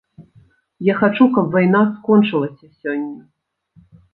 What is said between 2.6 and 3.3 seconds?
сёння.